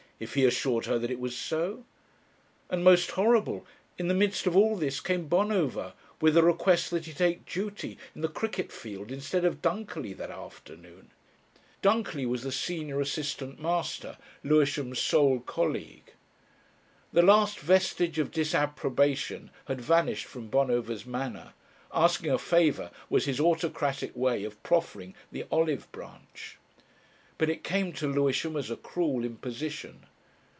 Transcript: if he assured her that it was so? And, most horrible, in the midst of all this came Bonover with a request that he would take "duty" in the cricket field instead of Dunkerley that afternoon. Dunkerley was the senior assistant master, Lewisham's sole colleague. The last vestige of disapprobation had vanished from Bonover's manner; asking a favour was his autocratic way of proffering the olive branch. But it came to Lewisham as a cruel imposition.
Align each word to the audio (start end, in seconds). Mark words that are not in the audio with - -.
if 0.21 0.35
he 0.35 0.45
assured 0.45 0.85
her 0.85 0.99
that 0.99 1.09
it 1.09 1.19
was 1.19 1.35
so? 1.35 1.83
And, 2.69 2.83
most 2.83 3.09
horrible, 3.09 3.65
in 3.97 4.07
the 4.07 4.13
midst 4.13 4.45
of 4.45 4.55
all 4.55 4.75
this 4.75 4.99
came 4.99 5.27
Bonover 5.27 5.93
with 6.21 6.37
a 6.37 6.43
request 6.43 6.91
that 6.91 7.05
he 7.05 7.11
would 7.11 7.17
take 7.17 7.45
"duty" 7.51 7.97
in 8.13 8.21
the 8.21 8.27
cricket 8.27 8.71
field 8.71 9.11
instead 9.11 9.43
of 9.45 9.63
Dunkerley 9.63 10.13
that 10.17 10.29
afternoon. 10.29 11.09
Dunkerley 11.81 12.27
was 12.27 12.43
the 12.43 12.51
senior 12.51 13.01
assistant 13.01 13.59
master, 13.59 14.15
Lewisham's 14.43 14.99
sole 14.99 15.39
colleague. 15.39 16.13
The 17.11 17.23
last 17.23 17.59
vestige 17.59 18.19
of 18.19 18.29
disapprobation 18.29 19.49
had 19.65 19.81
vanished 19.81 20.25
from 20.27 20.49
Bonover's 20.49 21.03
manner; 21.03 21.53
asking 21.91 22.29
a 22.29 22.37
favour 22.37 22.91
was 23.09 23.25
his 23.25 23.39
autocratic 23.39 24.15
way 24.15 24.43
of 24.43 24.61
proffering 24.61 25.15
the 25.31 25.47
olive 25.49 25.91
branch. 25.91 26.59
But 27.39 27.49
it 27.49 27.63
came 27.63 27.91
to 27.93 28.05
Lewisham 28.05 28.55
as 28.55 28.69
a 28.69 28.77
cruel 28.77 29.25
imposition. 29.25 30.05